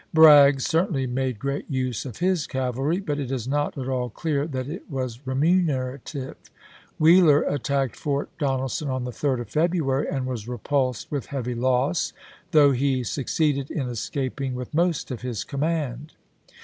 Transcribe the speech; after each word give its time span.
Bragg 0.15 0.61
certainly 0.61 1.05
made 1.05 1.37
great 1.37 1.69
use 1.69 2.05
of 2.07 2.17
his 2.17 2.47
cavalry, 2.47 2.99
but 2.99 3.19
it 3.19 3.29
is 3.29 3.47
not 3.47 3.77
at 3.77 3.87
all 3.87 4.09
clear 4.09 4.47
that 4.47 4.67
it 4.67 4.89
was 4.89 5.19
remunerative. 5.27 6.37
Wheeler 6.97 7.43
attacked 7.43 7.95
Fort 7.95 8.29
Donelson 8.39 8.89
on 8.89 9.03
the 9.03 9.11
3d 9.11 9.41
of 9.41 9.49
February, 9.51 10.07
and 10.09 10.25
was 10.25 10.47
repulsed 10.47 11.11
with 11.11 11.27
heavy 11.27 11.53
loss, 11.53 12.13
though 12.49 12.71
he 12.71 13.03
succeeded 13.03 13.69
in 13.69 13.87
escaping 13.89 14.55
with 14.55 14.73
most 14.73 15.11
of 15.11 15.21
his 15.21 15.43
command. 15.43 16.13